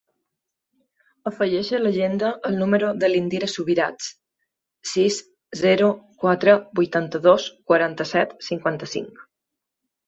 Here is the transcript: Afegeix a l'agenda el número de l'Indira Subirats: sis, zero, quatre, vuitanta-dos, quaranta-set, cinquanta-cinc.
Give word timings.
Afegeix 1.31 1.67
a 1.77 1.81
l'agenda 1.81 2.31
el 2.49 2.57
número 2.63 2.89
de 3.03 3.11
l'Indira 3.11 3.51
Subirats: 3.53 4.09
sis, 4.95 5.21
zero, 5.63 5.91
quatre, 6.25 6.59
vuitanta-dos, 6.83 7.49
quaranta-set, 7.71 8.37
cinquanta-cinc. 8.51 9.25